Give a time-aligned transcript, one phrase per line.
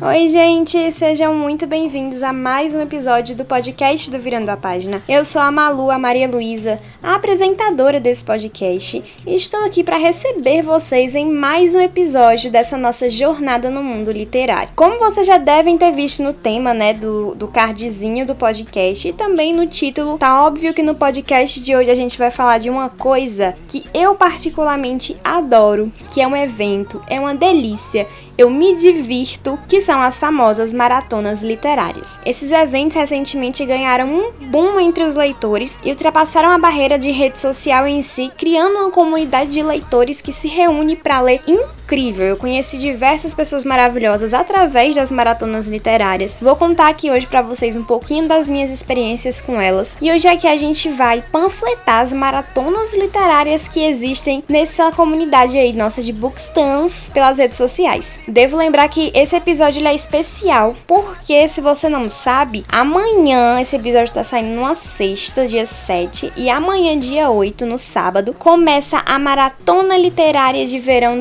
[0.00, 5.02] Oi, gente, sejam muito bem-vindos a mais um episódio do podcast do Virando a Página.
[5.08, 9.96] Eu sou a Malu, a Maria Luísa, a apresentadora desse podcast, e estou aqui para
[9.96, 14.72] receber vocês em mais um episódio dessa nossa jornada no mundo literário.
[14.76, 19.12] Como vocês já devem ter visto no tema, né, do, do cardzinho do podcast e
[19.12, 22.68] também no título, tá óbvio que no podcast de hoje a gente vai falar de
[22.68, 28.06] uma coisa que eu particularmente adoro, que é um evento, é uma delícia
[28.40, 32.22] eu me divirto, que são as famosas maratonas literárias.
[32.24, 37.38] Esses eventos recentemente ganharam um boom entre os leitores e ultrapassaram a barreira de rede
[37.38, 41.42] social em si, criando uma comunidade de leitores que se reúne para ler
[41.90, 42.24] incrível.
[42.24, 46.36] Eu conheci diversas pessoas maravilhosas através das maratonas literárias.
[46.40, 49.96] Vou contar aqui hoje para vocês um pouquinho das minhas experiências com elas.
[50.00, 55.72] E hoje aqui a gente vai panfletar as maratonas literárias que existem nessa comunidade aí
[55.72, 58.20] nossa de bookstans pelas redes sociais.
[58.28, 64.14] Devo lembrar que esse episódio é especial, porque se você não sabe, amanhã esse episódio
[64.14, 69.96] tá saindo numa sexta, dia 7, e amanhã, dia 8, no sábado, começa a Maratona
[69.96, 71.20] Literária de Verão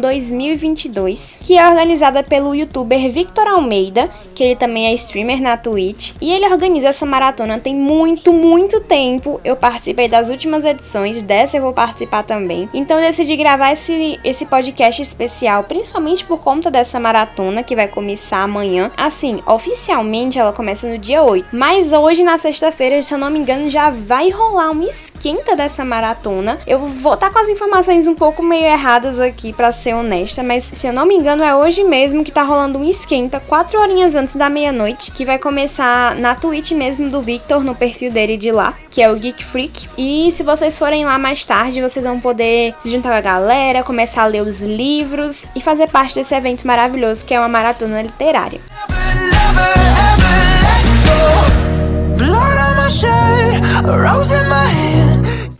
[0.59, 6.13] 2022, que é organizada pelo youtuber Victor Almeida, que ele também é streamer na Twitch,
[6.21, 9.39] e ele organiza essa maratona tem muito, muito tempo.
[9.43, 12.69] Eu participei das últimas edições, dessa eu vou participar também.
[12.73, 17.87] Então eu decidi gravar esse, esse podcast especial, principalmente por conta dessa maratona que vai
[17.87, 18.91] começar amanhã.
[18.97, 23.39] Assim, oficialmente ela começa no dia 8, mas hoje na sexta-feira, se eu não me
[23.39, 26.59] engano, já vai rolar um esquenta dessa maratona.
[26.67, 30.43] Eu vou estar tá com as informações um pouco meio erradas aqui para ser honesta,
[30.49, 33.79] mas se eu não me engano é hoje mesmo que tá rolando um esquenta, 4
[33.79, 38.35] horinhas antes da meia-noite, que vai começar na Twitch mesmo do Victor, no perfil dele
[38.35, 39.87] de lá, que é o Geek Freak.
[39.95, 43.83] E se vocês forem lá mais tarde, vocês vão poder se juntar com a galera,
[43.83, 48.01] começar a ler os livros e fazer parte desse evento maravilhoso que é uma maratona
[48.01, 48.59] literária.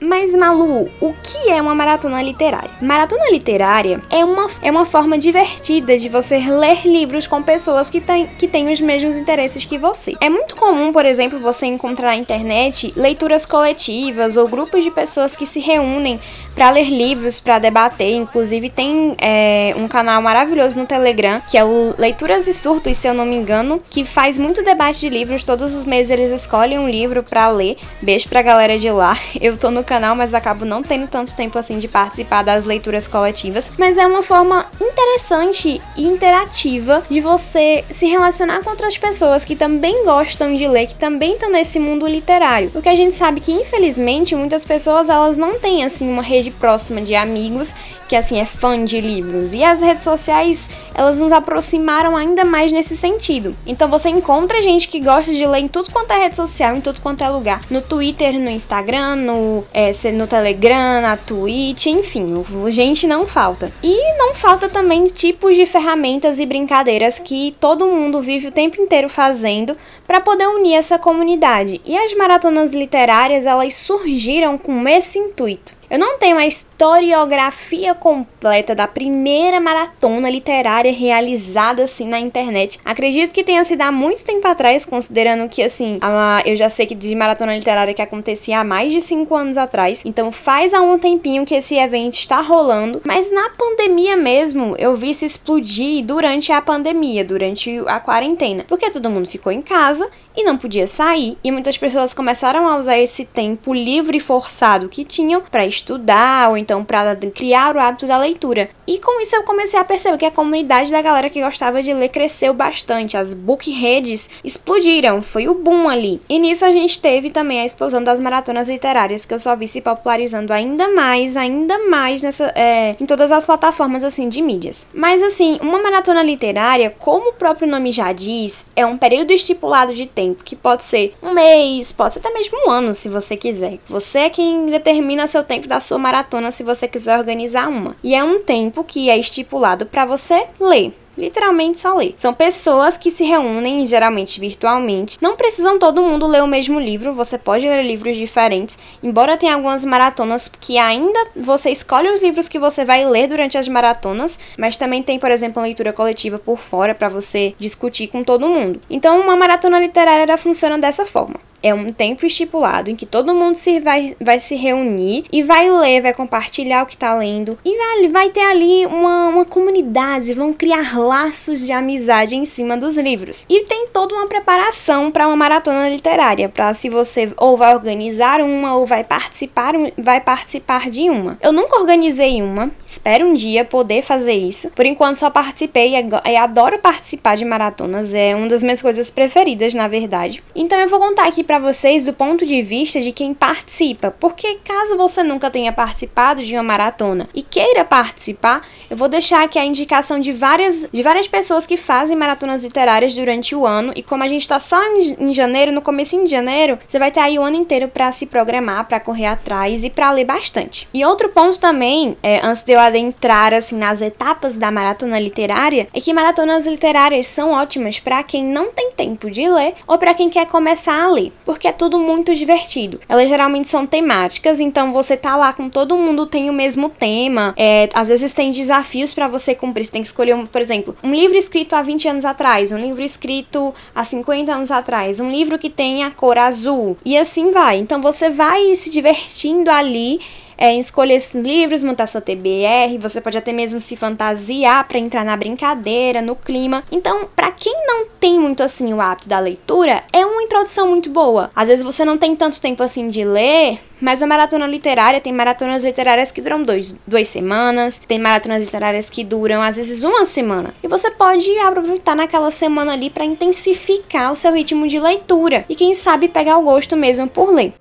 [0.09, 2.72] Mas, Malu, o que é uma maratona literária?
[2.81, 8.02] Maratona literária é uma, é uma forma divertida de você ler livros com pessoas que,
[8.02, 10.16] tem, que têm os mesmos interesses que você.
[10.20, 15.36] É muito comum, por exemplo, você encontrar na internet leituras coletivas ou grupos de pessoas
[15.36, 16.20] que se reúnem
[16.56, 18.16] para ler livros, para debater.
[18.16, 23.08] Inclusive, tem é, um canal maravilhoso no Telegram, que é o Leituras e Surtos, se
[23.08, 25.44] eu não me engano, que faz muito debate de livros.
[25.44, 27.78] Todos os meses eles escolhem um livro para ler.
[28.02, 29.18] Beijo pra galera de lá.
[29.40, 32.63] Eu tô no canal canal, mas acabo não tendo tanto tempo assim de participar das
[32.63, 33.69] leituras coletivas.
[33.77, 39.57] Mas é uma forma interessante e interativa de você se relacionar com outras pessoas que
[39.57, 42.69] também gostam de ler, que também estão nesse mundo literário.
[42.71, 47.01] Porque a gente sabe que, infelizmente, muitas pessoas elas não têm assim uma rede próxima
[47.01, 47.75] de amigos
[48.09, 49.53] que assim é fã de livros.
[49.53, 53.55] E as redes sociais, elas nos aproximaram ainda mais nesse sentido.
[53.67, 56.81] Então você encontra gente que gosta de ler em tudo quanto é rede social, em
[56.81, 57.61] tudo quanto é lugar.
[57.69, 63.72] No Twitter, no Instagram, no, é, no Telegram, na Twitch, enfim, gente não falta.
[63.83, 68.81] E não falta também tipos de ferramentas e brincadeiras que todo mundo vive o tempo
[68.81, 71.81] inteiro fazendo para poder unir essa comunidade.
[71.85, 75.78] E as maratonas literárias, elas surgiram com esse intuito.
[75.89, 82.79] Eu não tenho a historiografia completa da primeira maratona literária realizada assim na internet.
[82.85, 86.85] Acredito que tenha sido há muito tempo atrás, considerando que assim, a, eu já sei
[86.85, 90.03] que de maratona literária que acontecia há mais de 5 anos atrás.
[90.05, 93.01] Então faz há um tempinho que esse evento está rolando.
[93.03, 98.63] Mas na pandemia mesmo, eu vi se explodir durante a pandemia, durante a quarentena.
[98.67, 100.07] Porque todo mundo ficou em casa
[100.39, 104.88] e não podia sair, e muitas pessoas começaram a usar esse tempo livre e forçado
[104.88, 108.69] que tinham para estudar ou então para criar o hábito da leitura.
[108.88, 111.94] E com isso eu comecei a perceber que a comunidade da galera que gostava de
[111.94, 116.22] ler cresceu bastante, as book redes explodiram, foi o boom ali.
[116.28, 119.67] E nisso a gente teve também a explosão das maratonas literárias, que eu só vi
[119.67, 124.90] se popularizando ainda mais, ainda mais nessa, é, em todas as plataformas assim de mídias.
[124.93, 129.93] Mas assim, uma maratona literária, como o próprio nome já diz, é um período estipulado
[129.93, 133.37] de tempo que pode ser um mês, pode ser até mesmo um ano, se você
[133.37, 133.79] quiser.
[133.87, 137.95] Você é quem determina seu tempo da sua maratona se você quiser organizar uma.
[138.03, 142.16] E é um tempo que é estipulado para você ler literalmente só ler.
[142.17, 145.17] São pessoas que se reúnem, geralmente virtualmente.
[145.21, 149.53] Não precisam todo mundo ler o mesmo livro, você pode ler livros diferentes, embora tenha
[149.53, 154.39] algumas maratonas que ainda você escolhe os livros que você vai ler durante as maratonas,
[154.57, 158.81] mas também tem, por exemplo, leitura coletiva por fora para você discutir com todo mundo.
[158.89, 161.48] Então, uma maratona literária funciona dessa forma.
[161.61, 165.70] É um tempo estipulado em que todo mundo se vai, vai se reunir e vai
[165.70, 167.58] ler, vai compartilhar o que tá lendo.
[167.64, 172.78] E vai, vai ter ali uma, uma comunidade, vão criar laços de amizade em cima
[172.78, 173.46] dos livros.
[173.50, 178.41] E tem toda uma preparação para uma maratona literária, para se você ou vai organizar
[178.41, 181.38] uma ou vai participar, vai participar de uma.
[181.41, 184.72] Eu nunca organizei uma, espero um dia poder fazer isso.
[184.72, 185.94] Por enquanto só participei
[186.26, 190.44] e adoro participar de maratonas, é uma das minhas coisas preferidas, na verdade.
[190.55, 194.59] Então eu vou contar aqui para vocês do ponto de vista de quem participa, porque
[194.63, 199.57] caso você nunca tenha participado de uma maratona e queira participar, eu vou deixar aqui
[199.57, 203.93] a indicação de várias, de várias pessoas que fazem maratonas literárias durante o ano.
[203.96, 204.79] E como a gente está só
[205.19, 208.28] em, janeiro, no começo de janeiro, você vai ter aí o ano inteiro para se
[208.28, 210.87] programar, para correr atrás e para ler bastante.
[210.93, 215.87] E outro ponto também, é, antes de eu adentrar assim nas etapas da maratona literária,
[215.95, 220.13] é que maratonas literárias são ótimas para quem não tem tempo de ler ou para
[220.13, 223.01] quem quer começar a ler porque é tudo muito divertido.
[223.09, 227.55] Elas geralmente são temáticas, então você tá lá com todo mundo tem o mesmo tema.
[227.57, 229.84] É, às vezes tem desafios para você cumprir.
[229.84, 232.78] Você tem que escolher, um, por exemplo, um livro escrito há 20 anos atrás, um
[232.78, 237.49] livro escrito há 50 anos atrás, um livro que tem a cor azul e assim
[237.49, 237.79] vai.
[237.79, 240.19] Então você vai se divertindo ali
[240.59, 245.23] é, escolher esses livros, montar sua TBR, você pode até mesmo se fantasiar para entrar
[245.23, 246.84] na brincadeira, no clima.
[246.91, 251.09] Então, para quem não tem muito assim o hábito da leitura, é uma introdução muito
[251.09, 251.50] boa.
[251.56, 255.32] Às vezes você não tem tanto tempo assim de ler, mas a maratona literária tem
[255.32, 260.25] maratonas literárias que duram dois, duas semanas, tem maratonas literárias que duram às vezes uma
[260.25, 260.74] semana.
[260.84, 265.75] E você pode aproveitar naquela semana ali para intensificar o seu ritmo de leitura e
[265.75, 267.74] quem sabe pegar o gosto mesmo por ler.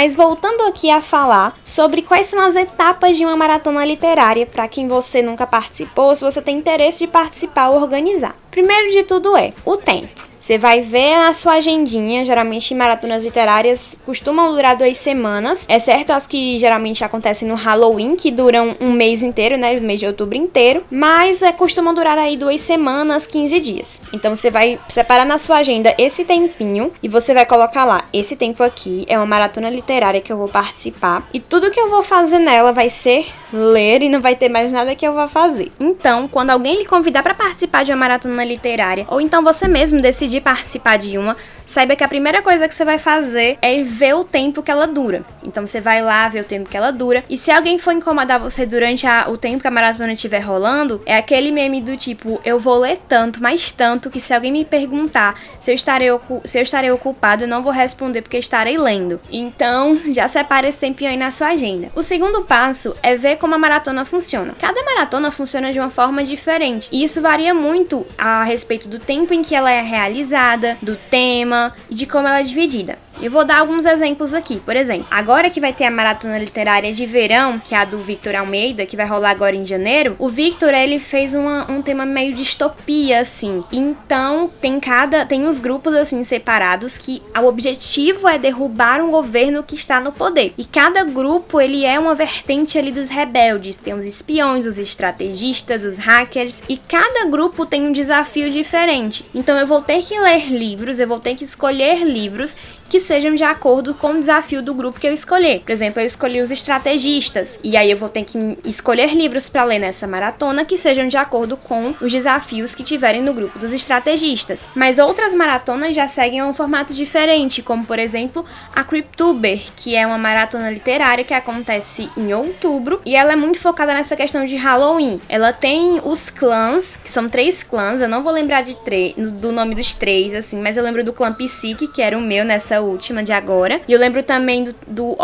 [0.00, 4.68] Mas voltando aqui a falar sobre quais são as etapas de uma maratona literária para
[4.68, 8.36] quem você nunca participou, se você tem interesse de participar ou organizar.
[8.48, 10.27] Primeiro de tudo é o tempo.
[10.40, 16.26] Você vai ver a sua agendinha, geralmente maratonas literárias costumam durar duas semanas, exceto as
[16.26, 20.36] que geralmente acontecem no Halloween, que duram um mês inteiro, né, o mês de outubro
[20.36, 24.02] inteiro, mas é, costumam durar aí duas semanas, 15 dias.
[24.12, 28.36] Então você vai separar na sua agenda esse tempinho e você vai colocar lá, esse
[28.36, 32.02] tempo aqui é uma maratona literária que eu vou participar e tudo que eu vou
[32.02, 35.72] fazer nela vai ser ler e não vai ter mais nada que eu vá fazer.
[35.80, 40.00] Então, quando alguém lhe convidar para participar de uma maratona literária, ou então você mesmo
[40.00, 41.36] decidir participar de uma,
[41.68, 44.86] saiba que a primeira coisa que você vai fazer é ver o tempo que ela
[44.86, 45.22] dura.
[45.44, 47.22] Então você vai lá ver o tempo que ela dura.
[47.28, 51.02] E se alguém for incomodar você durante a, o tempo que a maratona estiver rolando,
[51.04, 54.64] é aquele meme do tipo, eu vou ler tanto, mais tanto, que se alguém me
[54.64, 56.08] perguntar se eu estarei,
[56.44, 59.20] se eu estarei ocupado, eu não vou responder porque estarei lendo.
[59.30, 61.90] Então, já separa esse tempinho aí na sua agenda.
[61.94, 64.54] O segundo passo é ver como a maratona funciona.
[64.58, 66.88] Cada maratona funciona de uma forma diferente.
[66.90, 71.57] E isso varia muito a respeito do tempo em que ela é realizada, do tema
[71.90, 72.98] e de como ela é dividida.
[73.20, 74.60] Eu vou dar alguns exemplos aqui.
[74.60, 77.98] Por exemplo, agora que vai ter a maratona literária de verão, que é a do
[77.98, 82.06] Victor Almeida, que vai rolar agora em janeiro, o Victor ele fez uma, um tema
[82.06, 83.64] meio distopia assim.
[83.72, 89.64] Então tem cada tem os grupos assim separados que o objetivo é derrubar um governo
[89.64, 90.54] que está no poder.
[90.56, 93.76] E cada grupo ele é uma vertente ali dos rebeldes.
[93.76, 99.26] Tem os espiões, os estrategistas, os hackers e cada grupo tem um desafio diferente.
[99.34, 102.56] Então eu vou ter que ler livros, eu vou ter que escolher livros
[102.88, 105.60] que sejam de acordo com o desafio do grupo que eu escolher.
[105.60, 109.64] Por exemplo, eu escolhi os estrategistas e aí eu vou ter que escolher livros para
[109.64, 113.72] ler nessa maratona que sejam de acordo com os desafios que tiverem no grupo dos
[113.72, 114.70] estrategistas.
[114.74, 120.06] Mas outras maratonas já seguem um formato diferente, como por exemplo a Cryptuber, que é
[120.06, 124.56] uma maratona literária que acontece em outubro e ela é muito focada nessa questão de
[124.56, 125.20] Halloween.
[125.28, 128.78] Ela tem os clãs, que são três clãs, eu não vou lembrar de
[129.16, 132.44] do nome dos três assim, mas eu lembro do clã Psique, que era o meu
[132.44, 133.80] nessa última de agora.
[133.88, 135.16] E eu lembro também do, do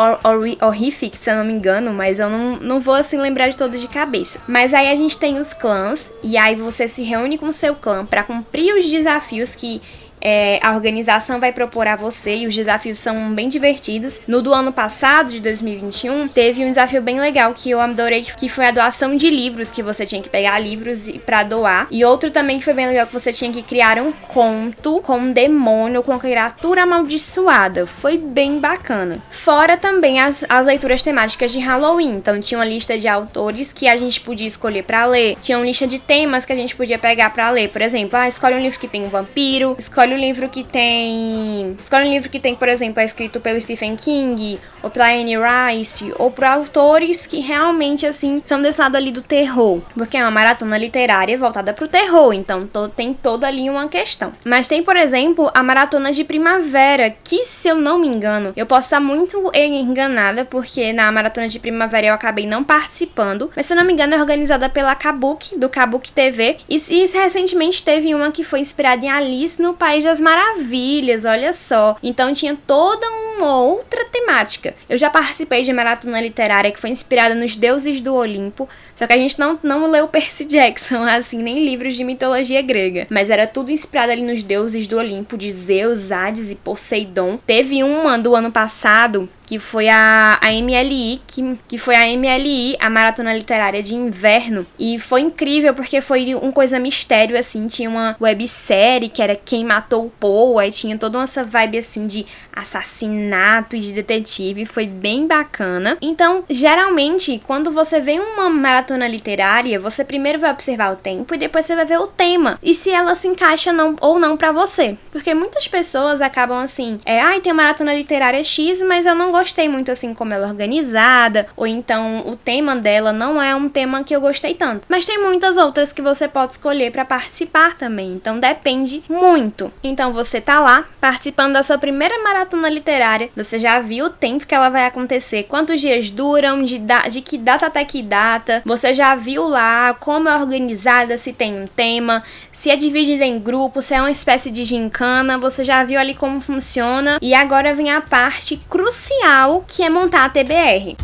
[0.60, 3.80] Horrific, se eu não me engano, mas eu não, não vou assim lembrar de todos
[3.80, 4.40] de cabeça.
[4.46, 8.04] Mas aí a gente tem os clãs, e aí você se reúne com seu clã
[8.04, 9.80] para cumprir os desafios que
[10.24, 14.22] é, a organização vai propor a você e os desafios são bem divertidos.
[14.26, 18.48] No do ano passado, de 2021, teve um desafio bem legal que eu adorei, que
[18.48, 21.86] foi a doação de livros, que você tinha que pegar livros para doar.
[21.90, 25.18] E outro também que foi bem legal, que você tinha que criar um conto com
[25.18, 27.86] um demônio, com uma criatura amaldiçoada.
[27.86, 29.18] Foi bem bacana.
[29.30, 32.12] Fora também as, as leituras temáticas de Halloween.
[32.16, 35.36] Então tinha uma lista de autores que a gente podia escolher para ler.
[35.42, 37.68] Tinha uma lista de temas que a gente podia pegar para ler.
[37.68, 40.64] Por exemplo, ah, escolhe um livro que tem um vampiro, escolhe escolhe o livro que
[40.64, 41.76] tem.
[41.78, 45.36] Escolhe um livro que tem, por exemplo, é escrito pelo Stephen King, ou pela Anne
[45.36, 49.80] Rice, ou por autores que realmente, assim, são desse lado ali do terror.
[49.94, 54.32] Porque é uma maratona literária voltada pro terror, então to tem toda ali uma questão.
[54.44, 58.66] Mas tem, por exemplo, a maratona de primavera, que se eu não me engano, eu
[58.66, 63.72] posso estar muito enganada, porque na maratona de primavera eu acabei não participando, mas se
[63.72, 68.14] eu não me engano é organizada pela Kabuki, do Kabuki TV, e, e recentemente teve
[68.14, 71.96] uma que foi inspirada em Alice no País das Maravilhas, olha só.
[72.02, 73.06] Então tinha toda
[73.36, 74.74] uma outra temática.
[74.88, 79.12] Eu já participei de maratona literária que foi inspirada nos deuses do Olimpo, só que
[79.12, 83.46] a gente não, não leu Percy Jackson, assim, nem livros de mitologia grega, mas era
[83.46, 87.38] tudo inspirado ali nos deuses do Olimpo, de Zeus, Hades e Poseidon.
[87.44, 92.76] Teve uma do ano passado que foi a, a MLI, que, que foi a MLI,
[92.80, 94.66] a Maratona Literária de Inverno.
[94.78, 97.66] E foi incrível porque foi um coisa mistério, assim.
[97.66, 102.06] Tinha uma websérie que era Quem Matou o Poe, aí tinha toda essa vibe, assim,
[102.06, 104.66] de assassinato e de detetive.
[104.66, 105.96] Foi bem bacana.
[106.00, 111.38] Então, geralmente, quando você vê uma maratona literária, você primeiro vai observar o tempo e
[111.38, 112.58] depois você vai ver o tema.
[112.62, 114.96] E se ela se encaixa não, ou não para você.
[115.10, 119.32] Porque muitas pessoas acabam assim, é, ai, tem uma maratona literária X, mas eu não
[119.34, 123.68] gostei muito assim como ela é organizada, ou então o tema dela não é um
[123.68, 124.86] tema que eu gostei tanto.
[124.88, 129.72] Mas tem muitas outras que você pode escolher para participar também, então depende muito.
[129.82, 134.46] Então você tá lá participando da sua primeira maratona literária, você já viu o tempo
[134.46, 138.62] que ela vai acontecer, quantos dias duram, de, da de que data até que data,
[138.64, 142.22] você já viu lá como é organizada, se tem um tema,
[142.52, 146.14] se é dividida em grupos, se é uma espécie de gincana, você já viu ali
[146.14, 147.18] como funciona.
[147.20, 149.23] E agora vem a parte crucial
[149.66, 150.98] que é montar a TBR.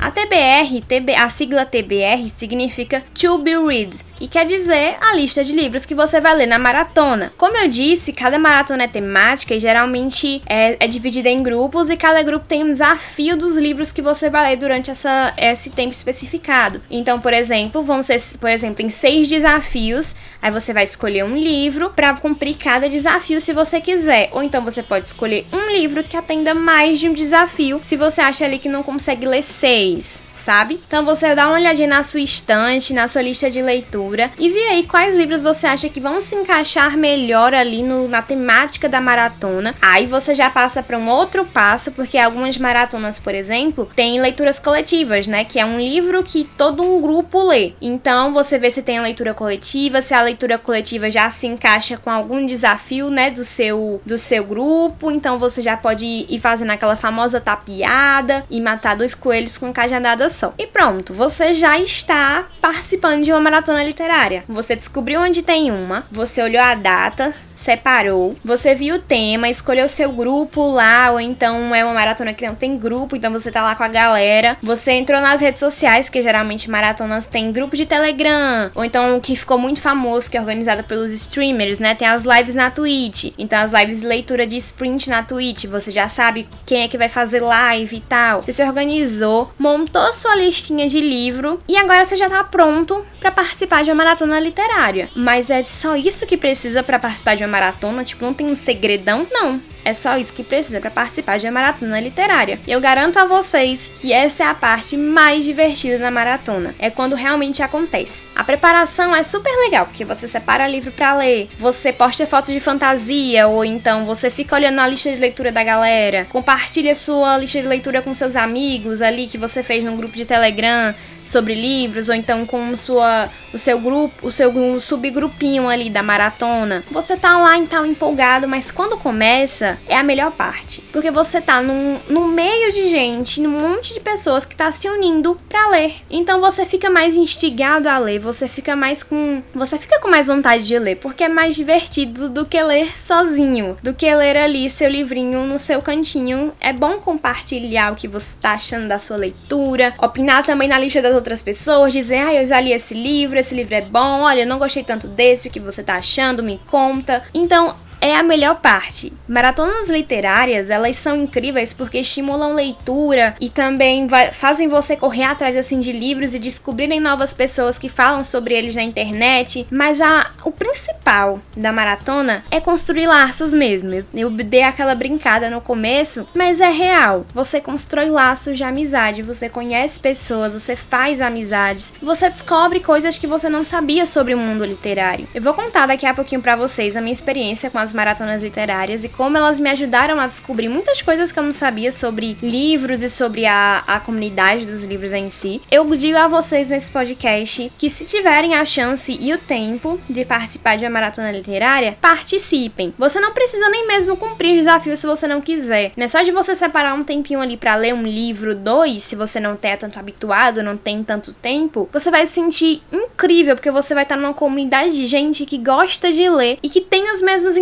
[0.00, 5.44] A TBR, TB, a sigla TBR significa To Be Read e quer dizer a lista
[5.44, 7.30] de livros que você vai ler na maratona.
[7.36, 11.98] Como eu disse, cada maratona é temática e geralmente é, é dividida em grupos e
[11.98, 15.92] cada grupo tem um desafio dos livros que você vai ler durante essa, esse tempo
[15.92, 16.80] especificado.
[16.90, 21.36] Então, por exemplo, vão ser, por exemplo, tem seis desafios, aí você vai escolher um
[21.36, 24.30] livro para cumprir cada desafio se você quiser.
[24.32, 28.22] Ou então você pode escolher um livro que atenda mais de um desafio se você
[28.22, 30.29] acha ali que não consegue ler seis trees.
[30.40, 30.80] Sabe?
[30.86, 34.64] Então você dá uma olhadinha na sua estante, na sua lista de leitura e vê
[34.68, 39.00] aí quais livros você acha que vão se encaixar melhor ali no, na temática da
[39.00, 39.74] maratona.
[39.80, 44.58] Aí você já passa para um outro passo, porque algumas maratonas, por exemplo, têm leituras
[44.58, 45.44] coletivas, né?
[45.44, 47.74] Que é um livro que todo um grupo lê.
[47.80, 51.98] Então você vê se tem a leitura coletiva, se a leitura coletiva já se encaixa
[51.98, 55.10] com algum desafio, né, do seu do seu grupo.
[55.10, 60.29] Então você já pode ir fazendo aquela famosa tapeada e matar dois coelhos com cajadada
[60.58, 64.44] E pronto, você já está participando de uma maratona literária.
[64.48, 69.88] Você descobriu onde tem uma, você olhou a data, separou, você viu o tema, escolheu
[69.88, 73.62] seu grupo lá, ou então é uma maratona que não tem grupo, então você tá
[73.62, 74.56] lá com a galera.
[74.62, 79.20] Você entrou nas redes sociais, que geralmente maratonas tem grupo de Telegram, ou então o
[79.20, 81.94] que ficou muito famoso, que é organizado pelos streamers, né?
[81.94, 83.32] Tem as lives na Twitch.
[83.38, 86.96] Então as lives de leitura de sprint na Twitch, você já sabe quem é que
[86.96, 88.40] vai fazer live e tal.
[88.40, 93.30] Você se organizou, montou sua listinha de livro e agora você já tá pronto para
[93.30, 95.10] participar de uma maratona literária.
[95.14, 98.04] Mas é só isso que precisa para participar de uma maratona?
[98.04, 99.26] Tipo, não tem um segredão?
[99.30, 99.60] Não.
[99.84, 102.58] É só isso que precisa para participar de uma maratona literária.
[102.66, 106.74] E eu garanto a vocês que essa é a parte mais divertida da maratona.
[106.78, 108.28] É quando realmente acontece.
[108.34, 112.60] A preparação é super legal, porque você separa livro para ler, você posta fotos de
[112.60, 117.60] fantasia, ou então você fica olhando a lista de leitura da galera, compartilha sua lista
[117.60, 120.94] de leitura com seus amigos ali que você fez num grupo de Telegram
[121.24, 126.82] sobre livros, ou então com sua, o seu grupo, o seu subgrupinho ali da maratona.
[126.90, 130.82] Você tá lá então empolgado, mas quando começa é a melhor parte.
[130.92, 134.88] Porque você tá num, num meio de gente, num monte de pessoas que tá se
[134.88, 135.94] unindo para ler.
[136.10, 139.42] Então você fica mais instigado a ler, você fica mais com.
[139.54, 143.76] Você fica com mais vontade de ler, porque é mais divertido do que ler sozinho,
[143.82, 146.52] do que ler ali seu livrinho no seu cantinho.
[146.60, 151.02] É bom compartilhar o que você tá achando da sua leitura, opinar também na lista
[151.02, 154.42] das outras pessoas, dizer, ah, eu já li esse livro, esse livro é bom, olha,
[154.42, 157.22] eu não gostei tanto desse, o que você tá achando, me conta.
[157.34, 159.12] Então, é a melhor parte.
[159.28, 165.80] Maratonas literárias, elas são incríveis porque estimulam leitura e também fazem você correr atrás assim
[165.80, 170.50] de livros e descobrirem novas pessoas que falam sobre eles na internet, mas a, o
[170.50, 173.92] principal da maratona é construir laços mesmo.
[173.92, 177.26] Eu, eu dei aquela brincada no começo, mas é real.
[177.34, 183.26] Você constrói laços de amizade, você conhece pessoas, você faz amizades, você descobre coisas que
[183.26, 185.28] você não sabia sobre o mundo literário.
[185.34, 189.04] Eu vou contar daqui a pouquinho para vocês a minha experiência com as maratonas literárias
[189.04, 193.02] e como elas me ajudaram a descobrir muitas coisas que eu não sabia sobre livros
[193.02, 195.60] e sobre a, a comunidade dos livros em si.
[195.70, 200.24] Eu digo a vocês nesse podcast que se tiverem a chance e o tempo de
[200.24, 202.94] participar de uma maratona literária, participem.
[202.98, 205.92] Você não precisa nem mesmo cumprir desafios se você não quiser.
[205.96, 209.16] Não é só de você separar um tempinho ali para ler um livro, dois, se
[209.16, 213.70] você não é tanto habituado, não tem tanto tempo, você vai se sentir incrível porque
[213.70, 217.22] você vai estar numa comunidade de gente que gosta de ler e que tem os
[217.22, 217.56] mesmos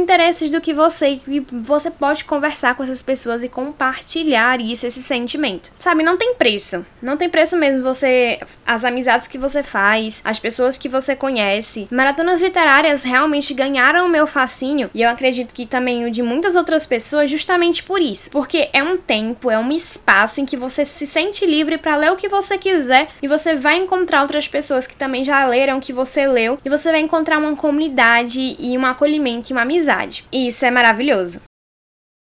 [0.51, 5.71] do que você e você pode conversar com essas pessoas e compartilhar isso, esse sentimento.
[5.79, 6.85] Sabe, não tem preço.
[7.01, 11.87] Não tem preço mesmo você as amizades que você faz, as pessoas que você conhece.
[11.91, 16.57] Maratonas literárias realmente ganharam o meu fascínio e eu acredito que também o de muitas
[16.57, 20.85] outras pessoas justamente por isso, porque é um tempo, é um espaço em que você
[20.85, 24.87] se sente livre para ler o que você quiser e você vai encontrar outras pessoas
[24.87, 28.77] que também já leram o que você leu e você vai encontrar uma comunidade e
[28.77, 30.08] um acolhimento e uma amizade.
[30.33, 31.41] E isso é maravilhoso.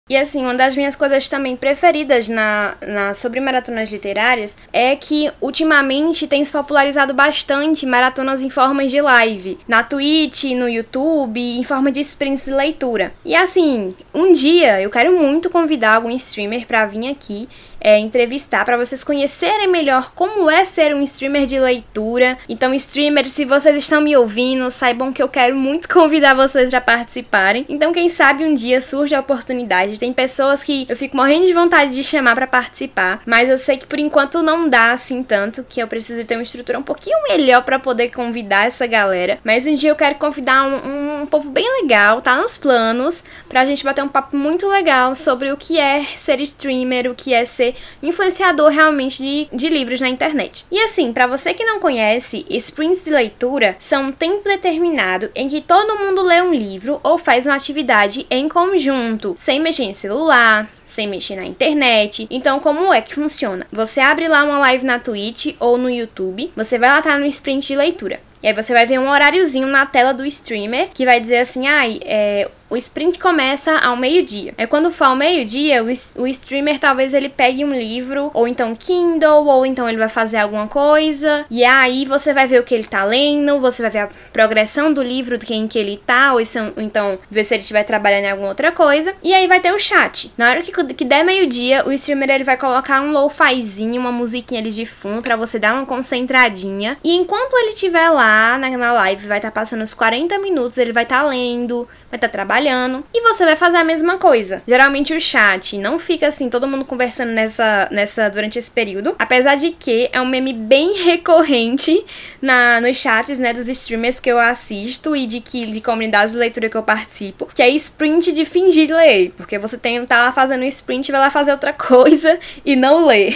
[0.07, 5.31] E assim, uma das minhas coisas também preferidas na, na sobre maratonas literárias é que
[5.41, 11.63] ultimamente tem se popularizado bastante maratonas em formas de live, na Twitch, no YouTube, em
[11.63, 13.15] forma de sprints de leitura.
[13.25, 17.49] E assim, um dia eu quero muito convidar algum streamer para vir aqui
[17.85, 22.35] é, entrevistar para vocês conhecerem melhor como é ser um streamer de leitura.
[22.49, 26.81] Então, streamers, se vocês estão me ouvindo, saibam que eu quero muito convidar vocês a
[26.81, 27.63] participarem.
[27.69, 29.99] Então, quem sabe um dia surge a oportunidade.
[29.99, 33.77] Tem pessoas que eu fico morrendo de vontade de chamar para participar, mas eu sei
[33.77, 37.21] que por enquanto não dá assim tanto, que eu preciso ter uma estrutura um pouquinho
[37.29, 39.37] melhor para poder convidar essa galera.
[39.43, 43.23] Mas um dia eu quero convidar um, um, um povo bem legal, tá nos planos,
[43.47, 47.31] pra gente bater um papo muito legal sobre o que é ser streamer, o que
[47.31, 50.65] é ser influenciador realmente de, de livros na internet.
[50.71, 55.47] E assim, para você que não conhece, sprints de leitura são um tempo determinado em
[55.47, 59.93] que todo mundo lê um livro ou faz uma atividade em conjunto, sem mexer em
[59.93, 62.27] celular, sem mexer na internet.
[62.29, 63.65] Então, como é que funciona?
[63.71, 67.19] Você abre lá uma live na Twitch ou no YouTube, você vai lá estar tá
[67.19, 68.19] no sprint de leitura.
[68.43, 71.67] E aí você vai ver um horáriozinho na tela do streamer que vai dizer assim,
[71.67, 74.53] ai, ah, é, o sprint começa ao meio-dia.
[74.57, 78.75] É quando for ao meio-dia, o, o streamer talvez ele pegue um livro, ou então
[78.75, 82.73] Kindle, ou então ele vai fazer alguma coisa, e aí você vai ver o que
[82.73, 86.33] ele tá lendo, você vai ver a progressão do livro, de quem que ele tá,
[86.33, 86.41] ou,
[86.77, 89.79] então ver se ele estiver trabalhando em alguma outra coisa, e aí vai ter o
[89.79, 90.31] chat.
[90.37, 94.59] Na hora que, que der meio-dia, o streamer ele vai colocar um lo-fizinho, uma musiquinha
[94.59, 98.93] ali de fundo, para você dar uma concentradinha, e enquanto ele estiver lá na, na
[98.93, 102.27] live, vai estar tá passando os 40 minutos, ele vai estar tá lendo, vai estar
[102.27, 104.63] tá trabalhando e você vai fazer a mesma coisa.
[104.67, 109.55] Geralmente o chat não fica assim, todo mundo conversando nessa, nessa durante esse período, apesar
[109.55, 112.03] de que é um meme bem recorrente
[112.41, 116.39] na nos chats, né, dos streamers que eu assisto e de que de comunidades de
[116.39, 120.31] leitura que eu participo, que é sprint de fingir ler, porque você tem tá lá
[120.31, 123.35] fazendo sprint, vai lá fazer outra coisa e não ler.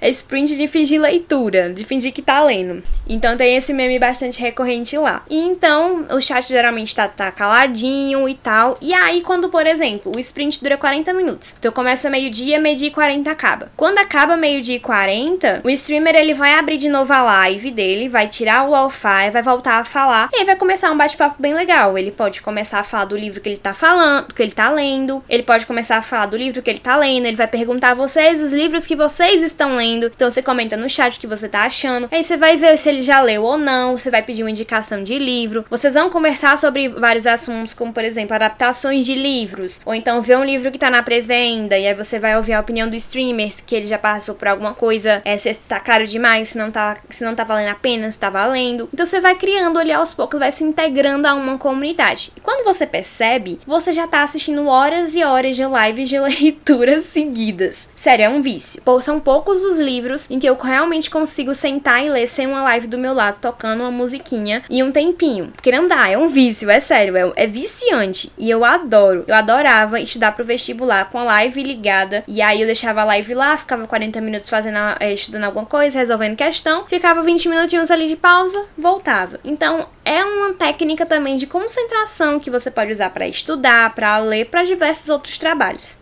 [0.00, 2.82] É sprint de fingir leitura, de fingir que tá lendo.
[3.08, 5.22] Então tem esse meme bastante recorrente lá.
[5.28, 8.76] E então o chat geralmente tá, tá caladinho e tal.
[8.80, 11.54] E aí, quando, por exemplo, o sprint dura 40 minutos.
[11.58, 13.72] Então começa meio-dia, meio-dia e 40 acaba.
[13.76, 18.08] Quando acaba meio-dia e 40, o streamer ele vai abrir de novo a live dele,
[18.08, 20.28] vai tirar o Wi-Fi, vai voltar a falar.
[20.32, 21.96] E aí vai começar um bate-papo bem legal.
[21.98, 25.22] Ele pode começar a falar do livro que ele tá falando, que ele tá lendo.
[25.28, 27.26] Ele pode começar a falar do livro que ele tá lendo.
[27.26, 30.06] Ele vai perguntar a vocês os livros que vocês estão estão lendo.
[30.06, 32.08] Então você comenta no chat o que você tá achando.
[32.10, 33.96] Aí você vai ver se ele já leu ou não.
[33.96, 35.64] Você vai pedir uma indicação de livro.
[35.68, 39.80] Vocês vão conversar sobre vários assuntos, como por exemplo, adaptações de livros.
[39.84, 41.78] Ou então ver um livro que tá na pré-venda.
[41.78, 44.74] E aí você vai ouvir a opinião do streamer, que ele já passou por alguma
[44.74, 45.20] coisa.
[45.24, 48.18] É, se tá caro demais, se não tá, se não tá valendo a pena, se
[48.18, 48.88] tá valendo.
[48.92, 52.32] Então você vai criando ali aos poucos, vai se integrando a uma comunidade.
[52.36, 57.00] E quando você percebe, você já tá assistindo horas e horas de lives de leitura
[57.00, 57.88] seguidas.
[57.94, 58.82] Sério, é um vício.
[59.00, 62.62] São poucos poucos os livros em que eu realmente consigo sentar e ler sem uma
[62.62, 65.46] live do meu lado tocando uma musiquinha e um tempinho.
[65.46, 68.30] Porque não dá, é um vício, é sério, é, é viciante.
[68.36, 69.24] E eu adoro.
[69.26, 72.22] Eu adorava estudar pro vestibular com a live ligada.
[72.28, 75.98] E aí eu deixava a live lá, ficava 40 minutos fazendo, é, estudando alguma coisa,
[75.98, 79.40] resolvendo questão, ficava 20 minutinhos ali de pausa, voltava.
[79.42, 84.50] Então é uma técnica também de concentração que você pode usar para estudar, para ler,
[84.50, 85.99] para diversos outros trabalhos.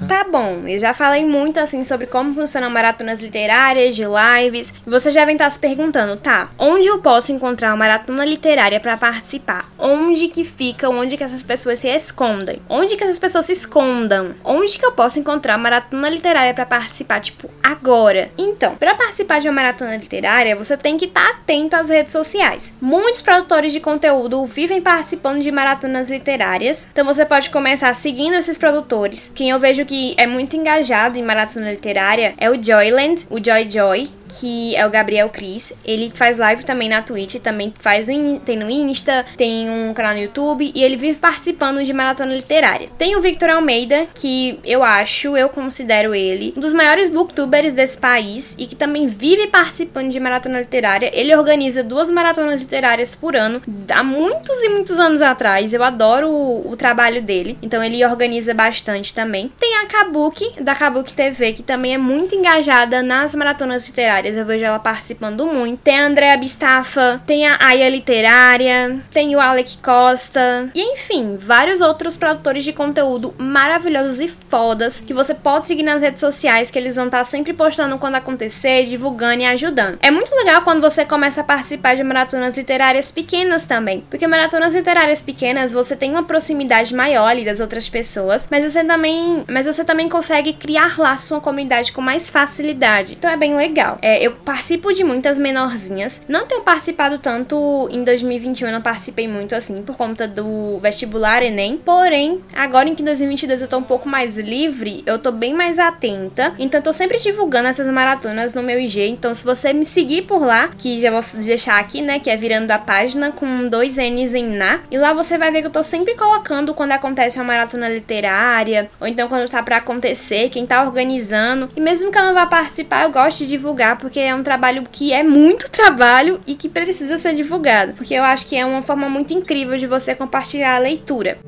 [0.00, 0.24] Pirata.
[0.24, 4.72] Tá bom, eu já falei muito assim sobre como funcionam maratonas literárias, de lives.
[4.86, 6.50] E vocês devem estar se perguntando, tá?
[6.58, 9.70] Onde eu posso encontrar uma maratona literária para participar?
[9.78, 10.88] Onde que fica?
[10.88, 12.60] Onde que essas pessoas se escondem?
[12.68, 14.34] Onde que essas pessoas se escondam?
[14.44, 18.30] Onde que eu posso encontrar uma maratona literária para participar, tipo, agora?
[18.36, 22.12] Então, para participar de uma maratona literária, você tem que estar tá atento às redes
[22.12, 22.74] sociais.
[22.80, 28.56] Muitos produtores de conteúdo vivem participando de maratonas literárias, então você pode começar seguindo esses
[28.56, 29.30] produtores.
[29.34, 33.68] Quem eu vejo que é muito engajado em maratona literária é o Joyland, o Joy
[33.68, 35.72] Joy, que é o Gabriel Cris.
[35.84, 40.14] Ele faz live também na Twitch, também faz em, tem no Insta, tem um canal
[40.14, 42.88] no YouTube e ele vive participando de maratona literária.
[42.96, 47.98] Tem o Victor Almeida, que eu acho, eu considero ele um dos maiores booktubers desse
[47.98, 51.10] país e que também vive participando de maratona literária.
[51.12, 55.72] Ele organiza duas maratonas literárias por ano, há muitos e muitos anos atrás.
[55.72, 59.50] Eu adoro o, o trabalho dele, então ele organiza bastante também.
[59.58, 64.44] Tem a Kabuki, da Kabuki TV, que também é muito engajada nas maratonas literárias eu
[64.44, 65.80] vejo ela participando muito.
[65.80, 71.80] Tem a Andrea Bistafa, tem a Aya Literária, tem o Alec Costa, e enfim, vários
[71.80, 76.78] outros produtores de conteúdo maravilhosos e fodas que você pode seguir nas redes sociais, que
[76.78, 79.98] eles vão estar sempre postando quando acontecer, divulgando e ajudando.
[80.02, 84.74] É muito legal quando você começa a participar de maratonas literárias pequenas também, porque maratonas
[84.74, 89.84] literárias pequenas você tem uma proximidade maior das outras pessoas, mas você também, mas você
[89.84, 93.14] também consegue criar laços com a comunidade com mais facilidade.
[93.14, 93.98] Então é bem legal.
[94.02, 96.24] É, é, eu participo de muitas menorzinhas.
[96.28, 101.44] Não tenho participado tanto em 2021, eu não participei muito assim por conta do vestibular
[101.44, 101.76] Enem.
[101.76, 105.78] Porém, agora em que 2022 eu tô um pouco mais livre, eu tô bem mais
[105.78, 106.54] atenta.
[106.58, 109.08] Então eu tô sempre divulgando essas maratonas no meu IG.
[109.10, 112.36] Então se você me seguir por lá, que já vou deixar aqui, né, que é
[112.36, 115.72] virando a página com dois N's em na, e lá você vai ver que eu
[115.72, 120.66] tô sempre colocando quando acontece uma maratona literária, ou então quando tá para acontecer, quem
[120.66, 121.70] tá organizando.
[121.76, 124.84] E mesmo que eu não vá participar, eu gosto de divulgar porque é um trabalho
[124.90, 127.92] que é muito trabalho e que precisa ser divulgado.
[127.92, 131.38] Porque eu acho que é uma forma muito incrível de você compartilhar a leitura.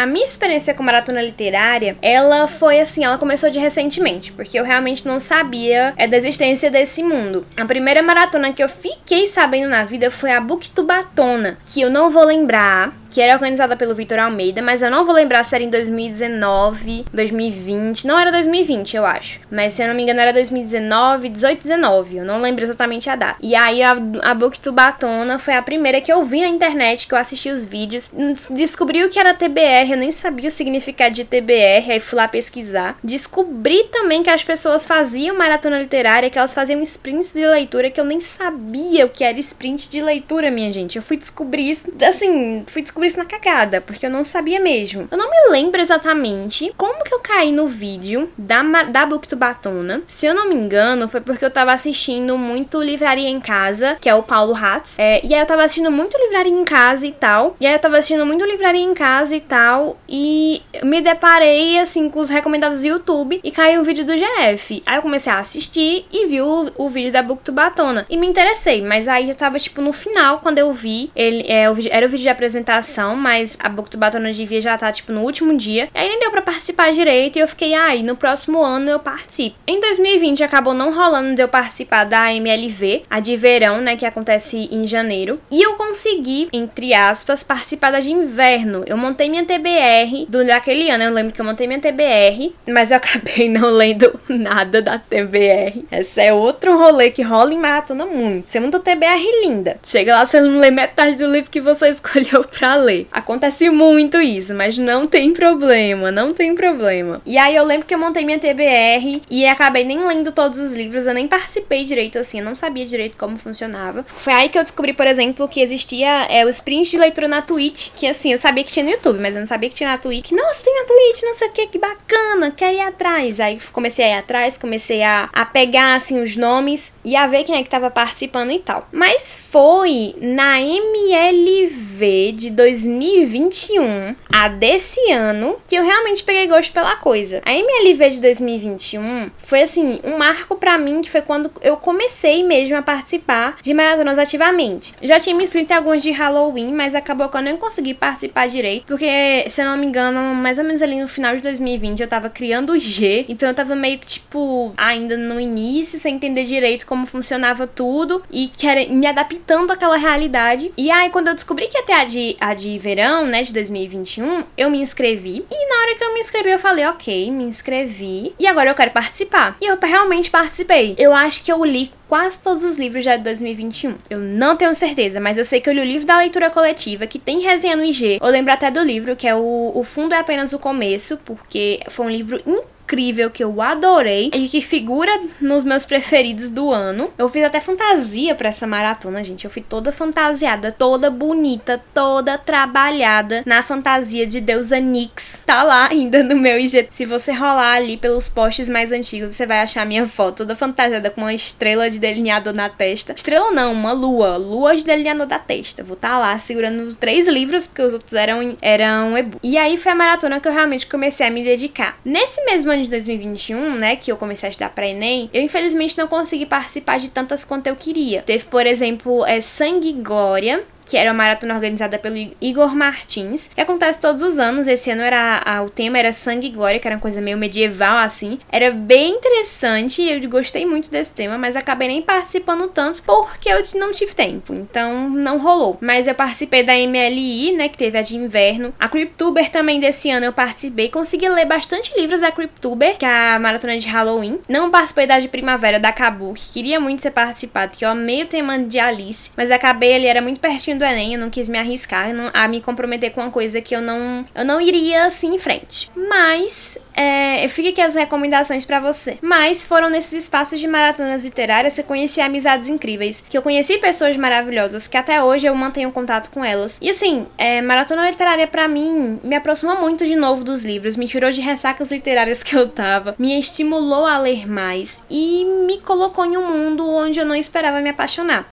[0.00, 4.64] A minha experiência com maratona literária, ela foi assim, ela começou de recentemente, porque eu
[4.64, 7.46] realmente não sabia é, da existência desse mundo.
[7.54, 12.08] A primeira maratona que eu fiquei sabendo na vida foi a Booktubatona, que eu não
[12.08, 15.64] vou lembrar que era organizada pelo Vitor Almeida, mas eu não vou lembrar se era
[15.64, 18.06] em 2019, 2020.
[18.06, 19.40] Não era 2020, eu acho.
[19.50, 22.16] Mas se eu não me engano, era 2019, 18, 19.
[22.18, 23.38] Eu não lembro exatamente a data.
[23.42, 27.18] E aí a, a Booktubatona foi a primeira que eu vi na internet, que eu
[27.18, 28.12] assisti os vídeos.
[28.50, 32.28] Descobri o que era TBR, eu nem sabia o significado de TBR, aí fui lá
[32.28, 32.96] pesquisar.
[33.02, 38.00] Descobri também que as pessoas faziam maratona literária, que elas faziam sprints de leitura, que
[38.00, 40.96] eu nem sabia o que era sprint de leitura, minha gente.
[40.96, 44.60] Eu fui descobrir isso, assim, fui descobrir descobri isso na cagada, porque eu não sabia
[44.60, 45.08] mesmo.
[45.10, 50.02] Eu não me lembro exatamente como que eu caí no vídeo da, da Booktubatona.
[50.06, 54.08] Se eu não me engano, foi porque eu tava assistindo muito Livraria em Casa, que
[54.08, 54.98] é o Paulo Hatz.
[54.98, 57.56] É, e aí eu tava assistindo muito Livraria em Casa e tal.
[57.60, 59.79] E aí eu tava assistindo muito Livraria em Casa e tal.
[60.08, 64.82] E me deparei, assim, com os recomendados do YouTube e caiu um vídeo do GF.
[64.86, 68.06] Aí eu comecei a assistir e vi o, o vídeo da Booktubatona.
[68.08, 71.70] E me interessei, mas aí já tava, tipo, no final, quando eu vi, ele, é,
[71.70, 75.12] o, era o vídeo de apresentação mas a Book do Batona devia já tá, tipo,
[75.12, 75.88] no último dia.
[75.94, 78.90] E aí nem deu pra participar direito e eu fiquei, ai, ah, no próximo ano
[78.90, 79.56] eu participo.
[79.66, 84.06] Em 2020 acabou não rolando de eu participar da MLV, a de verão, né, que
[84.06, 85.40] acontece em janeiro.
[85.50, 88.82] E eu consegui, entre aspas, participar da de inverno.
[88.86, 92.90] Eu montei minha TBR do daquele ano, eu lembro que eu montei minha TBR, mas
[92.90, 95.84] eu acabei não lendo nada da TBR.
[95.92, 98.50] Esse é outro rolê que rola em maratona muito.
[98.50, 99.78] Você monta TBR linda.
[99.84, 103.06] Chega lá, você não lê metade do livro que você escolheu pra ler.
[103.12, 107.20] Acontece muito isso, mas não tem problema, não tem problema.
[107.24, 110.74] E aí eu lembro que eu montei minha TBR e acabei nem lendo todos os
[110.74, 114.02] livros, eu nem participei direito assim, eu não sabia direito como funcionava.
[114.02, 117.42] Foi aí que eu descobri, por exemplo, que existia é, os prints de leitura na
[117.42, 119.90] Twitch, que assim, eu sabia que tinha no YouTube, mas eu não sabia que tinha
[119.90, 120.30] na Twitch.
[120.32, 123.40] Nossa, tem na Twitch, não sei o que, que bacana, quero ir atrás.
[123.40, 127.44] Aí comecei a ir atrás, comecei a, a pegar assim os nomes e a ver
[127.44, 128.88] quem é que tava participando e tal.
[128.92, 136.96] Mas foi na MLV de 2021, a desse ano, que eu realmente peguei gosto pela
[136.96, 137.42] coisa.
[137.44, 142.42] A MLV de 2021 foi assim, um marco para mim que foi quando eu comecei
[142.42, 144.94] mesmo a participar de maratonas ativamente.
[145.02, 148.48] Já tinha me inscrito em algumas de Halloween, mas acabou que eu nem consegui participar
[148.48, 152.00] direito, porque se eu não me engano, mais ou menos ali no final de 2020
[152.00, 156.14] eu tava criando o G, então eu tava meio que tipo ainda no início, sem
[156.14, 158.50] entender direito como funcionava tudo e
[158.90, 160.72] me adaptando àquela realidade.
[160.76, 163.52] E aí quando eu descobri que ia ter a de, a de verão, né, de
[163.52, 165.44] 2021, eu me inscrevi.
[165.50, 168.34] E na hora que eu me inscrevi, eu falei, ok, me inscrevi.
[168.38, 169.56] E agora eu quero participar.
[169.60, 170.94] E eu realmente participei.
[170.98, 173.94] Eu acho que eu li quase todos os livros já de 2021.
[174.10, 177.06] Eu não tenho certeza, mas eu sei que eu li o livro da leitura coletiva,
[177.06, 178.18] que tem resenha no IG.
[178.20, 181.78] Eu lembro até do livro, que é o, o Fundo é Apenas o Começo, porque
[181.88, 186.72] foi um livro incrível incrível que eu adorei e que figura nos meus preferidos do
[186.72, 187.12] ano.
[187.16, 189.44] Eu fiz até fantasia para essa maratona, gente.
[189.44, 195.42] Eu fui toda fantasiada, toda bonita, toda trabalhada na fantasia de deusa Nix.
[195.46, 196.88] Tá lá ainda no meu IG.
[196.90, 201.10] Se você rolar ali pelos posts mais antigos, você vai achar minha foto toda fantasiada
[201.10, 203.14] com uma estrela de delineador na testa.
[203.16, 204.36] Estrela não, uma lua.
[204.36, 205.84] Lua de delineador da testa.
[205.84, 209.38] Vou estar tá lá segurando três livros, porque os outros eram, eram e-book.
[209.42, 211.98] E aí foi a maratona que eu realmente comecei a me dedicar.
[212.04, 215.96] Nesse mesmo ano de 2021, né, que eu comecei a estudar para Enem, eu infelizmente
[215.96, 218.22] não consegui participar de tantas quanto eu queria.
[218.22, 223.52] Teve, por exemplo, é Sangue e Glória, que era uma maratona organizada pelo Igor Martins,
[223.54, 224.66] que acontece todos os anos.
[224.66, 227.38] Esse ano era a, o tema era Sangue e Glória, que era uma coisa meio
[227.38, 228.40] medieval assim.
[228.50, 233.62] Era bem interessante, eu gostei muito desse tema, mas acabei nem participando tanto porque eu
[233.76, 235.78] não tive tempo, então não rolou.
[235.80, 238.74] Mas eu participei da MLI, né, que teve a de inverno.
[238.78, 243.34] A Cryptuber também desse ano eu participei, consegui ler bastante livros da Cryptuber, que é
[243.34, 244.40] a maratona de Halloween.
[244.48, 248.26] Não participei da de primavera da que queria muito ser participado, que eu amei o
[248.26, 251.58] tema de Alice, mas acabei ali, era muito pertinho do Enem, eu não quis me
[251.58, 255.34] arriscar não, a me comprometer com uma coisa que eu não, eu não iria assim
[255.34, 255.90] em frente.
[255.94, 259.18] Mas é, fica aqui as recomendações para você.
[259.22, 263.78] Mas foram nesses espaços de maratonas literárias que eu conheci amizades incríveis, que eu conheci
[263.78, 266.78] pessoas maravilhosas, que até hoje eu mantenho contato com elas.
[266.82, 271.06] E assim, é, maratona literária para mim me aproximou muito de novo dos livros, me
[271.06, 276.24] tirou de ressacas literárias que eu tava, me estimulou a ler mais e me colocou
[276.24, 278.48] em um mundo onde eu não esperava me apaixonar.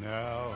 [0.00, 0.47] Now.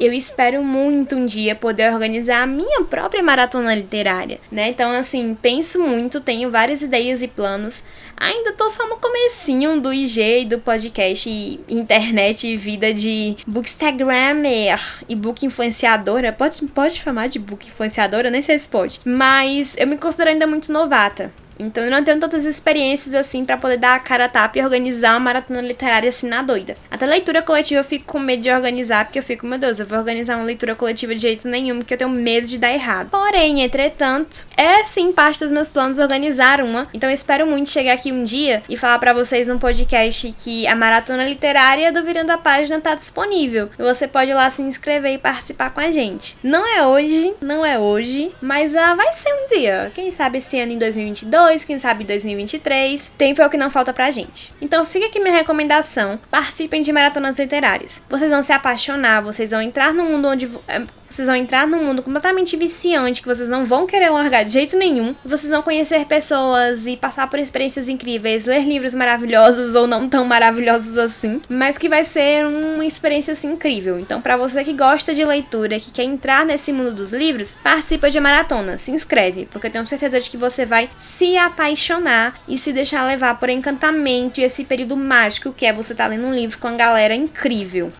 [0.00, 4.70] Eu espero muito um dia poder organizar a minha própria maratona literária, né?
[4.70, 7.84] Então, assim, penso muito, tenho várias ideias e planos.
[8.16, 13.36] Ainda tô só no comecinho do IG e do podcast e internet e vida de
[13.46, 16.32] bookstagrammer e book influenciadora.
[16.32, 18.28] Pode, pode chamar de book influenciadora?
[18.28, 19.00] Nem sei se pode.
[19.04, 21.32] Mas eu me considero ainda muito novata.
[21.66, 24.62] Então eu não tenho tantas experiências assim para poder dar a cara a tapa e
[24.62, 26.76] organizar uma maratona literária assim na doida.
[26.90, 29.86] Até leitura coletiva eu fico com medo de organizar, porque eu fico, meu Deus, eu
[29.86, 33.10] vou organizar uma leitura coletiva de jeito nenhum, porque eu tenho medo de dar errado.
[33.10, 36.88] Porém, entretanto, é sim parte dos meus planos organizar uma.
[36.92, 40.66] Então eu espero muito chegar aqui um dia e falar para vocês num podcast que
[40.66, 43.68] a maratona literária do Virando a Página tá disponível.
[43.78, 46.36] E você pode ir lá se inscrever e participar com a gente.
[46.42, 49.92] Não é hoje, não é hoje, mas uh, vai ser um dia.
[49.94, 53.12] Quem sabe esse ano em 2022 2022, quem sabe 2023.
[53.16, 54.52] Tempo é o que não falta pra gente.
[54.60, 58.02] Então fica aqui minha recomendação: participem de maratonas literárias.
[58.08, 61.84] Vocês vão se apaixonar, vocês vão entrar num mundo onde é, vocês vão entrar num
[61.84, 65.14] mundo completamente viciante que vocês não vão querer largar de jeito nenhum.
[65.24, 70.24] Vocês vão conhecer pessoas e passar por experiências incríveis, ler livros maravilhosos ou não tão
[70.24, 73.98] maravilhosos assim, mas que vai ser uma experiência assim incrível.
[73.98, 78.08] Então, para você que gosta de leitura, que quer entrar nesse mundo dos livros, participa
[78.08, 82.56] de maratona, se inscreve, porque eu tenho certeza de que você vai se apaixonar e
[82.56, 86.26] se deixar levar por encantamento e esse período mágico que é você estar tá lendo
[86.26, 87.92] um livro com a galera incrível.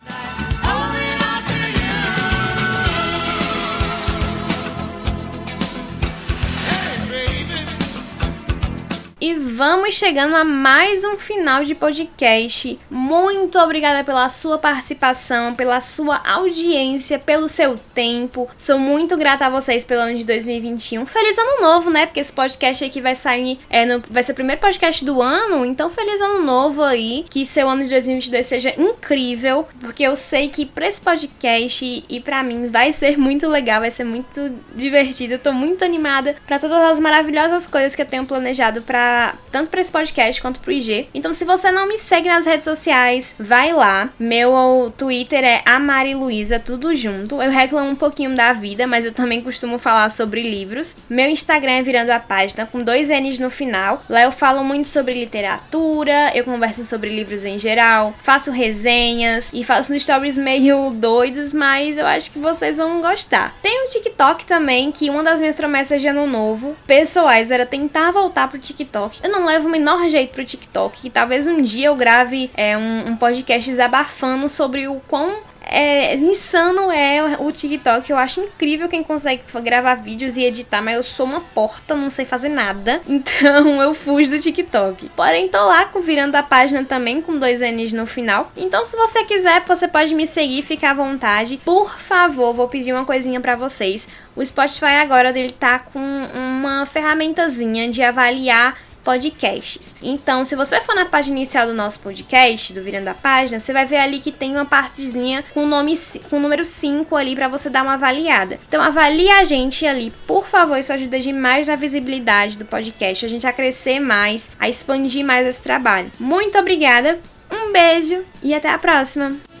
[9.65, 12.77] Vamos chegando a mais um final de podcast.
[12.89, 18.49] Muito obrigada pela sua participação, pela sua audiência, pelo seu tempo.
[18.57, 21.05] Sou muito grata a vocês pelo ano de 2021.
[21.05, 22.05] Feliz ano novo, né?
[22.05, 25.63] Porque esse podcast aqui vai sair, é, no, vai ser o primeiro podcast do ano.
[25.63, 27.25] Então, feliz ano novo aí.
[27.29, 29.65] Que seu ano de 2022 seja incrível.
[29.79, 33.91] Porque eu sei que pra esse podcast e pra mim vai ser muito legal, vai
[33.91, 35.35] ser muito divertido.
[35.35, 39.69] Eu tô muito animada para todas as maravilhosas coisas que eu tenho planejado para tanto
[39.69, 41.07] para esse podcast quanto pro IG.
[41.13, 44.09] Então, se você não me segue nas redes sociais, vai lá.
[44.19, 47.39] Meu Twitter é Amariluísa, tudo junto.
[47.39, 50.97] Eu reclamo um pouquinho da vida, mas eu também costumo falar sobre livros.
[51.07, 54.01] Meu Instagram é virando a página com dois N's no final.
[54.09, 59.63] Lá eu falo muito sobre literatura, eu converso sobre livros em geral, faço resenhas e
[59.63, 63.55] faço stories meio doidos, mas eu acho que vocês vão gostar.
[63.61, 68.09] Tem o TikTok também, que uma das minhas promessas de ano novo pessoais era tentar
[68.09, 69.19] voltar pro TikTok.
[69.21, 71.07] Eu não levo o menor jeito pro TikTok.
[71.07, 75.33] E talvez um dia eu grave é, um, um podcast desabafando sobre o quão
[75.65, 78.09] é, insano é o TikTok.
[78.11, 82.09] Eu acho incrível quem consegue gravar vídeos e editar, mas eu sou uma porta, não
[82.09, 83.01] sei fazer nada.
[83.23, 85.09] Então eu fujo do TikTok.
[85.15, 88.51] Porém, tô lá virando a página também com dois N's no final.
[88.57, 91.59] Então, se você quiser, você pode me seguir, fica à vontade.
[91.63, 94.07] Por favor, vou pedir uma coisinha para vocês.
[94.35, 99.95] O Spotify agora ele tá com uma ferramentazinha de avaliar podcasts.
[100.01, 103.73] Então, se você for na página inicial do nosso podcast, do Virando a Página, você
[103.73, 105.93] vai ver ali que tem uma partezinha com o nome
[106.29, 108.59] com o número 5 ali para você dar uma avaliada.
[108.67, 113.29] Então, avalie a gente ali, por favor, isso ajuda demais na visibilidade do podcast, a
[113.29, 116.11] gente a crescer mais, a expandir mais esse trabalho.
[116.19, 117.19] Muito obrigada.
[117.51, 119.52] Um beijo e até a próxima.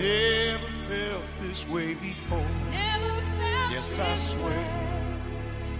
[0.00, 2.46] Never felt this way before.
[3.70, 4.66] yes, I swear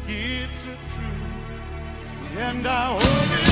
[0.06, 3.49] it's a truth, and I hope it.